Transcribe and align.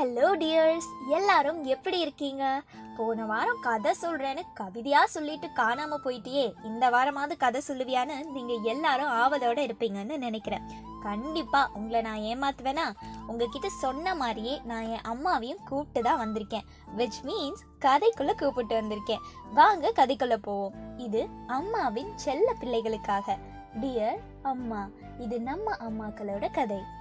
Hello 0.00 0.28
tears 0.42 1.10
எல்லாரும் 1.10 1.64
எப்படி 1.64 1.98
இருக்கீங்க? 2.00 2.62
போன 2.96 3.24
வாரம் 3.24 3.60
கதை 3.60 3.94
சொல்றேன்னு 4.02 4.42
கவிதையா 4.60 5.04
சொல்லிட்டு 5.04 5.46
காணாம 5.46 5.98
போயிட்டியே. 6.04 6.52
இந்த 6.64 6.90
வாரமாவது 6.90 7.36
கதை 7.36 7.60
சொல்லுவியான்னு 7.68 8.30
நீங்க 8.32 8.54
எல்லாரும் 8.62 9.08
ஆவலோட 9.08 9.70
இருப்பீங்கன்னு 9.70 10.16
நினைக்கிறேன். 10.16 10.62
கண்டிப்பா 11.02 11.70
உங்களை 11.74 12.00
நான் 12.00 12.18
ஏமாத்துவேனா? 12.18 12.96
உங்ககிட்ட 13.26 13.68
சொன்ன 13.68 14.14
மாதிரியே 14.14 14.60
நான் 14.64 14.86
என் 14.86 15.06
அம்மாவையும் 15.08 15.64
கூப்பிட்டு 15.64 16.02
தான் 16.02 16.28
வந்திருக்கேன். 16.28 16.66
விச் 16.96 17.20
மீன்ஸ் 17.22 17.62
கதைக்குள்ள 17.80 18.34
கூப்பிட்டு 18.34 18.80
வந்திருக்கேன். 18.80 19.20
வாங்க 19.54 19.92
கதைக்குள்ள 19.96 20.36
போவோம். 20.36 20.98
இது 20.98 21.28
அம்மாவின் 21.46 22.18
செல்ல 22.18 22.52
பிள்ளைகளுக்காக. 22.60 23.38
டியர் 23.80 24.18
அம்மா 24.42 24.88
இது 25.18 25.40
நம்ம 25.40 25.74
அம்மாக்களோட 25.74 26.52
கதை. 26.52 26.98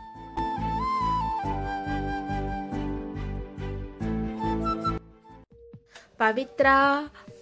பவித்ரா 6.21 6.78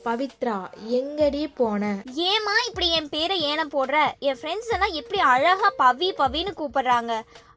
பவித்ரா 0.06 0.56
எங்கடி 0.98 1.42
போன? 1.60 1.84
ஏமா 2.32 2.54
இப்படி 2.68 2.88
என் 2.98 3.10
பேரை 3.14 3.36
ஏன 3.52 3.62
போடுற? 3.74 3.96
என் 4.28 4.38
ஃப்ரெண்ட்ஸ் 4.40 4.70
எல்லாம் 4.76 4.94
எப்படி 5.00 5.20
அழகா 5.32 5.70
பவி 5.82 6.08
பவின்னு 6.20 6.52
கூப்பிடுறாங்க. 6.60 7.14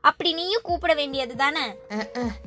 அப்படி 0.09 0.31
நீயும் 0.39 0.65
கூப்பிட 0.69 0.93
வேண்டியது 1.01 1.35
தானே? 1.43 1.65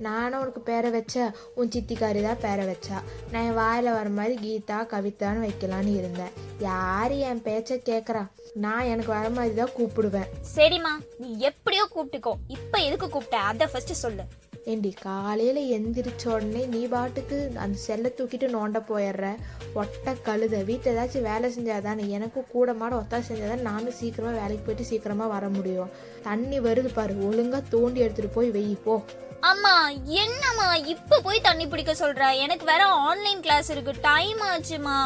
நானும் 0.07 0.39
உனக்கு 0.41 0.61
பேரை 0.69 0.89
வச்ச 0.95 1.25
உன் 1.55 1.71
சித்திக்காரி 1.75 2.21
தான் 2.27 2.41
பேரை 2.45 2.65
வச்சா. 2.71 2.97
நான் 3.31 3.45
என் 3.49 3.59
வாயில 3.61 3.93
வர 3.97 4.09
மாதிரி 4.19 4.35
கீதா 4.45 4.79
கவிதான்னு 4.93 5.45
வைக்கலான்னு 5.47 5.93
இருந்தேன். 5.99 6.33
யாரு 6.69 7.17
என் 7.29 7.45
பேச்ச 7.49 7.77
கேக்குறா? 7.89 8.23
நான் 8.65 8.89
எனக்கு 8.93 9.11
வர 9.17 9.29
மாதிரி 9.37 9.55
தான் 9.61 9.75
கூப்பிடுவேன். 9.77 10.31
சரிம்மா 10.55 10.95
நீ 11.21 11.29
எப்படியோ 11.51 11.85
கூப்பிட்டுக்கோ. 11.95 12.33
இப்ப 12.57 12.81
எதுக்கு 12.87 13.09
கூப்பிட்ட? 13.09 13.37
அதை 13.51 13.67
ஃபர்ஸ்ட் 13.73 14.01
சொல்லு. 14.05 14.25
ஏண்டி 14.65 14.93
காலையில 15.01 15.59
எந்திரிச்ச 15.77 16.27
உடனே 16.27 16.65
நீ 16.65 16.85
பாட்டுக்கு 16.85 17.51
அந்த 17.55 17.77
செல்லை 17.77 18.13
தூக்கிட்டு 18.17 18.47
நோண்ட 18.47 18.83
போயிடுற. 18.89 19.35
ஒட்ட 19.73 20.15
கழுத. 20.25 20.65
வீட்டில் 20.65 20.95
ஏதாச்சும் 20.95 21.21
வேலை 21.21 21.53
செஞ்சாதானே? 21.53 22.07
எனக்கும் 22.07 22.45
கூட 22.51 22.73
மாட 22.73 22.95
ஒத்தா 22.95 23.21
செஞ்சாதான்? 23.29 23.61
நானும் 23.61 23.91
சீக்கிரமா 23.91 24.31
வேலைக்கு 24.33 24.63
போயிட்டு 24.65 24.85
சீக்கிரமா 24.85 25.27
வர 25.27 25.49
முடியும். 25.49 25.89
தண்ணி 26.23 26.59
வருது 26.59 26.93
பாரு. 26.93 27.13
ஒழுங்கா 27.13 27.63
தோண்டி 27.69 27.99
எடுத்துட்டு 27.99 28.33
போய் 28.33 28.49
வெயி 28.49 28.77
போ. 28.83 29.03
அம்மா 29.39 29.89
என்னம்மா 29.89 30.75
இப்ப 30.75 31.19
போய் 31.19 31.41
தண்ணி 31.41 31.67
பிடிக்க 31.67 31.91
சொல்ற? 31.91 32.35
எனக்கு 32.35 32.65
வேற 32.65 32.85
ஆன்லைன் 32.85 33.41
கிளாஸ் 33.41 33.71
இருக்கு. 33.71 33.93
டைம் 34.01 34.37
ஆச்சுமா? 34.39 35.03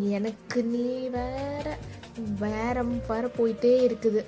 எனக்கு 0.00 0.64
நீ 0.64 1.08
வேற 1.08 1.76
வேற 2.38 2.82
வர 3.08 3.26
போயிட்டே 3.26 3.74
இருக்குது. 3.86 4.24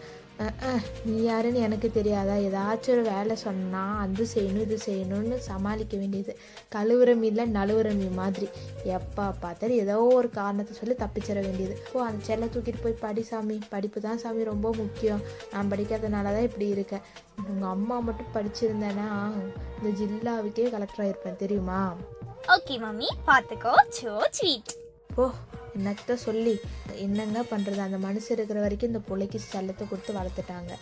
நீ 1.09 1.15
யாருன்னு 1.23 1.61
எனக்கு 1.67 1.89
தெரியாதா? 1.97 2.35
ஏதாச்சும் 2.49 2.95
ஒரு 2.95 3.03
வேலை 3.13 3.35
சொன்னா 3.45 3.83
அது 4.03 4.25
செய்யணும் 4.35 4.65
இது 4.67 4.77
செய்யணும்னு 4.87 5.37
சமாளிக்க 5.49 5.95
வேண்டியது. 6.03 6.33
கழுவுற 6.75 7.11
மீன்ல 7.23 7.45
நழுவுற 7.57 7.89
மீன் 8.01 8.19
மாதிரி. 8.21 8.49
எப்போ 8.97 9.25
பார்த்தாலும் 9.45 9.81
ஏதோ 9.85 9.97
ஒரு 10.19 10.31
காரணத்தை 10.39 10.75
சொல்லி 10.81 10.97
தப்பிச்சிட 11.03 11.39
வேண்டியது. 11.47 11.75
ஓ 11.93 12.05
அந்த 12.09 12.23
செல்லை 12.29 12.49
தூக்கிட்டு 12.55 12.85
போய் 12.85 13.03
படி 13.05 13.25
சாமி. 13.31 13.59
படிப்பு 13.75 14.01
தான் 14.07 14.23
சாமி 14.25 14.51
ரொம்ப 14.53 14.71
முக்கியம். 14.83 15.25
நான் 15.55 15.73
படிக்காதனால 15.75 16.35
தான் 16.37 16.49
இப்படி 16.51 16.69
இருக்கேன். 16.77 17.05
உங்கள் 17.51 17.73
அம்மா 17.75 17.99
மட்டும் 18.09 18.33
படிச்சிருந்தேன்னா 18.37 19.09
இந்த 19.79 19.91
ஜில்லாவுக்கே 20.01 20.71
கலெக்டர் 20.77 21.05
ஆயிருப்பேன் 21.07 21.43
தெரியுமா? 21.45 21.83
Okay 22.57 22.77
mummy. 22.87 23.11
பாத்துக்கோ 23.31 23.75
சோ 24.01 24.15
ஸ்வீட் 24.39 24.75
ஓ 25.23 25.27
என்னத்த 25.79 26.15
சொல்லி 26.27 26.55
என்னங்க 27.05 27.41
பண்ணுறது 27.51 27.81
அந்த 27.87 27.99
மனுஷன் 28.07 28.37
இருக்கிற 28.37 28.61
வரைக்கும் 28.65 28.91
இந்த 28.93 29.03
பிள்ளைக்கு 29.09 29.39
செல்லத்தை 29.53 29.85
கொடுத்து 29.89 30.13
வளர்த்துட்டாங்க. 30.19 30.73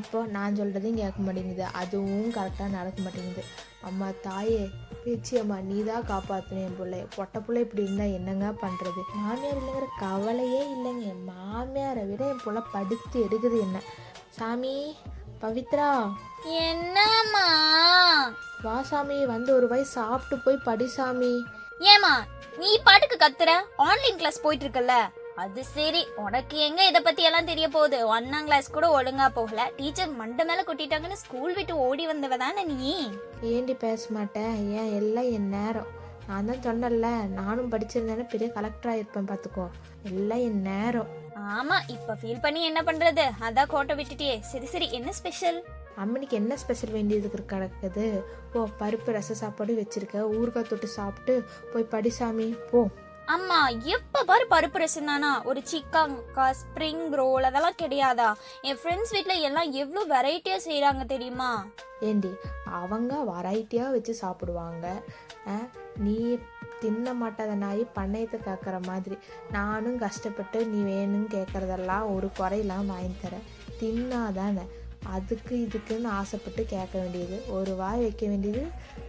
இப்போ 0.00 0.18
நான் 0.36 0.58
சொல்கிறதையும் 0.60 1.00
கேட்க 1.02 1.20
மாட்டேங்குது. 1.26 1.64
அதுவும் 1.82 2.28
கரெக்டாக 2.36 2.74
நடக்க 2.78 2.98
மாட்டேங்குது. 3.06 3.44
அம்மா 3.88 4.08
தாயே 4.26 4.62
பேச்சி 5.04 5.34
அம்மா 5.40 5.56
நீ 5.70 5.78
தான் 5.88 6.06
காப்பாற்றணும் 6.10 6.66
என் 6.66 6.78
பிள்ளைய. 6.78 7.06
பொட்ட 7.16 7.40
பிள்ளை 7.46 7.62
இப்படி 7.64 7.82
இருந்தால் 7.86 8.14
என்னங்க 8.18 8.50
பண்ணுறது 8.64 9.00
மாமியார் 9.16 9.58
இல்லைங்கிற 9.60 9.88
கவலையே 10.04 10.62
இல்லைங்க. 10.76 11.04
என் 11.14 11.26
மாமியாரை 11.32 12.04
விட 12.10 12.24
என் 12.34 12.44
பிள்ளை 12.44 12.62
படுத்து 12.76 13.18
எடுக்குது 13.26 13.58
என்ன? 13.66 13.80
சாமி 14.38 14.76
பவித்ரா. 15.42 15.90
என்னம்மா? 16.66 17.48
வா 18.64 18.76
சாமி 18.90 19.16
வந்து 19.34 19.50
ஒரு 19.58 19.66
வயசு 19.72 19.92
சாப்பிட்டு 19.98 20.36
போய் 20.44 20.64
படி 20.68 20.86
சாமி. 20.96 21.32
ஏமா 21.80 22.14
நீ 22.58 22.70
பாட்டுக்கு 22.84 23.16
கத்துற? 23.20 23.50
ஆன்லைன் 23.76 24.18
கிளாஸ் 24.18 24.40
போயிட்டு 24.40 24.64
இருக்கல 24.66 24.94
அது 25.34 25.64
சரி 25.64 26.06
உனக்கு 26.16 26.56
எங்க 26.58 26.80
இத 26.84 26.98
பத்தி 27.00 27.22
எல்லாம் 27.22 27.44
தெரிய 27.44 27.68
போகுது? 27.68 27.98
ஒன்னாம் 28.16 28.44
கிளாஸ் 28.44 28.70
கூட 28.70 28.86
ஒழுங்கா 28.98 29.26
போகல. 29.28 29.60
டீச்சர் 29.76 30.10
மண்டை 30.10 30.44
மேல 30.44 30.64
கொட்டிட்டாங்கன்னு 30.66 31.22
ஸ்கூல் 31.22 31.54
விட்டு 31.54 31.76
ஓடி 31.76 32.06
வந்தவ 32.06 32.36
தானே 32.36 32.64
நீ? 32.64 32.92
ஏண்டி 33.42 33.74
பேச 33.74 34.06
மாட்டேன் 34.10 34.54
ஏன் 34.80 34.92
எல்லாம் 34.94 35.30
என் 35.30 35.48
நேரம். 35.48 35.90
நான் 36.28 36.46
தான் 36.48 36.64
சொன்னேன்ல 36.66 37.08
நானும் 37.38 37.70
படிச்சிருந்தேன்னா 37.72 38.26
பெரிய 38.28 38.48
கலெக்டர் 38.52 38.90
ஆயிருப்பேன் 38.92 39.28
பார்த்துக்கோ 39.30 39.64
எல்லாம் 40.10 40.42
என் 40.48 40.62
நேரம். 40.62 41.10
ஆமா 41.56 41.76
இப்ப 41.86 42.16
ஃபீல் 42.20 42.42
பண்ணி 42.42 42.60
என்ன 42.64 42.80
பண்றது? 42.82 43.24
அதான் 43.46 43.70
கோட்டை 43.72 43.94
விட்டுட்டியே. 43.96 44.36
சரி 44.50 44.66
சரி 44.66 44.88
என்ன 44.92 45.12
ஸ்பெஷல் 45.12 45.58
அம்மனிக்கு 46.02 46.36
என்ன 46.40 46.56
ஸ்பெஷல் 46.56 46.90
வேண்டியதுக்கு 46.90 47.40
கிடக்குது? 47.52 48.06
ஓ 48.54 48.66
பருப்பு 48.80 49.10
ரச 49.16 49.34
சாப்பாடு 49.34 49.74
வச்சிருக்க. 49.80 50.18
ஊறுகாய் 50.38 50.70
தொட்டு 50.70 50.88
சாப்பிட்டு 50.98 51.34
போய் 51.72 51.90
படி 51.94 52.10
சாமி 52.10 52.48
போ. 52.70 52.82
அம்மா 53.34 53.58
எப்ப 53.68 54.24
பாரு 54.30 54.44
பருப்பு 54.50 54.78
ரசம் 54.78 55.10
தானா? 55.10 55.30
ஒரு 55.44 55.60
சிக்கங்கா 55.70 56.46
ஸ்ப்ரிங் 56.60 57.04
ரோல் 57.20 57.48
அதெல்லாம் 57.48 57.78
கிடையாதா? 57.82 58.30
என் 58.62 58.80
ஃப்ரெண்ட்ஸ் 58.80 59.14
வீட்ல 59.16 59.34
எல்லாம் 59.48 59.70
எவ்வளவு 59.82 60.12
வெரைட்டியா 60.14 60.58
செய்றாங்க 60.68 61.04
தெரியுமா? 61.14 61.52
ஏண்டி 62.00 62.32
அவங்க 62.74 63.24
வெரைட்டியாக 63.28 63.90
வச்சு 63.90 64.14
சாப்பிடுவாங்க. 64.14 65.02
ஆ, 65.48 65.58
நீ 65.96 66.36
தின்ன 66.80 67.14
மாட்டாத 67.14 67.54
நாய் 67.54 67.88
பண்ணையத்தை 67.94 68.38
காக்கிற 68.38 68.82
மாதிரி. 68.86 69.16
நானும் 69.50 69.98
கஷ்டப்பட்டு 69.98 70.66
நீ 70.66 70.80
வேணும்னு 70.92 71.34
கேட்குறதெல்லாம் 71.34 72.14
ஒரு 72.14 72.30
குறையெல்லாம் 72.38 72.86
வாங்கி 72.86 73.14
தரேன். 73.22 73.46
தின்னாதானே. 73.80 74.66
அதுக்கு 75.06 75.68
இதுக்குன்னு 75.68 76.06
ஆசைப்பட்டு 76.06 76.64
கேட்க 76.64 76.98
வேண்டியது. 76.98 77.52
ஒரு 77.52 77.74
வாய் 77.74 78.00
வைக்க 78.00 78.26
வேண்டியது 78.26 78.62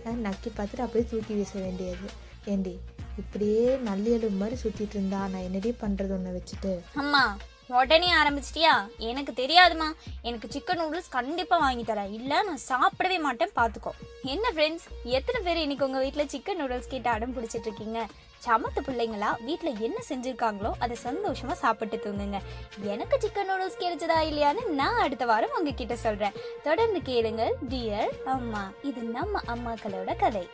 ஆ, 0.07 0.09
நக்கி 0.09 0.49
பார்த்துட்டு 0.57 0.79
அப்படியே 0.79 1.09
தூக்கி 1.11 1.33
வீச 1.33 1.59
வேண்டியது. 1.59 2.07
ஏண்டி 2.45 2.79
இப்படியே 3.17 3.75
நல்லியலும் 3.75 4.37
மாதிரி 4.37 4.57
சுற்றிட்டு 4.63 4.95
இருந்தா 4.95 5.17
நான் 5.17 5.41
என்னடி 5.41 5.75
பண்ணுறது 5.81 6.11
ஒன்று 6.11 6.41
வச்சுட்டு? 6.41 6.79
அம்மா 6.95 7.37
உடனே 7.67 8.13
ஆரம்பிச்சிட்டியா? 8.13 8.97
எனக்கு 8.97 9.31
தெரியாதுமா. 9.31 9.93
எனக்கு 10.21 10.47
சிக்கன் 10.53 10.79
நூடுல்ஸ் 10.79 11.09
கண்டிப்பாக 11.09 11.63
வாங்கி 11.63 11.83
தரேன். 11.83 12.13
இல்லை 12.13 12.37
நான் 12.43 12.59
சாப்பிடவே 12.67 13.19
மாட்டேன். 13.19 13.51
பார்த்துக்கோ. 13.55 13.91
என்ன 14.21 14.51
ஃப்ரெண்ட்ஸ் 14.55 14.85
எத்தனை 15.03 15.41
பேர் 15.41 15.57
இன்னைக்கு 15.57 15.85
உங்கள் 15.85 16.01
வீட்டில் 16.01 16.29
சிக்கன் 16.33 16.61
நூடுல்ஸ் 16.61 16.87
கேட்டு 16.87 17.09
அடம் 17.09 17.33
பிடிச்சிட்டு 17.35 17.67
இருக்கீங்க? 17.69 18.07
சமத்து 18.45 18.81
பிள்ளைங்களா? 18.81 19.43
வீட்டில் 19.43 19.79
என்ன 19.79 20.03
செஞ்சுருக்காங்களோ 20.09 20.71
அதை 20.79 20.95
சந்தோஷமாக 20.95 21.59
சாப்பிட்டு 21.59 21.97
தூங்குங்க. 21.97 22.39
எனக்கு 22.81 23.17
சிக்கன் 23.21 23.49
நூடுல்ஸ் 23.51 23.81
கிடைச்சதா 23.83 24.19
இல்லையான்னு 24.29 24.65
நான் 24.65 24.99
அடுத்த 24.99 25.25
வாரம் 25.25 25.55
உங்ககிட்ட 25.57 25.95
சொல்கிறேன் 25.95 26.31
தொடர்ந்து 26.63 27.01
கேளுங்கள். 27.01 27.55
டியர் 27.69 28.23
அம்மா 28.25 28.71
இது 28.83 29.01
நம்ம 29.01 29.41
அம்மாக்களோட 29.47 30.15
கதை. 30.17 30.47